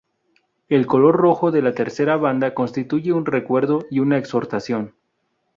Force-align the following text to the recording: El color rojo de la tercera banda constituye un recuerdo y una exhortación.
El 0.67 0.87
color 0.87 1.15
rojo 1.15 1.51
de 1.51 1.61
la 1.61 1.75
tercera 1.75 2.17
banda 2.17 2.55
constituye 2.55 3.13
un 3.13 3.27
recuerdo 3.27 3.85
y 3.91 3.99
una 3.99 4.17
exhortación. 4.17 4.95